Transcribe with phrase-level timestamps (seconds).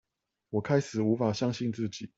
[0.49, 2.07] 我開始無法相信自己